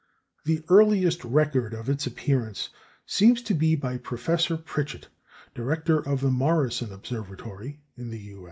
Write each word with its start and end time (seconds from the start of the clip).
The 0.45 0.63
earliest 0.67 1.23
record 1.23 1.75
of 1.75 1.87
its 1.87 2.07
appearance 2.07 2.69
seems 3.05 3.43
to 3.43 3.53
be 3.53 3.75
by 3.75 3.99
Professor 3.99 4.57
Pritchett, 4.57 5.09
director 5.53 5.99
of 5.99 6.21
the 6.21 6.31
Morrison 6.31 6.91
Observatory 6.91 7.79
(U. 7.97 8.39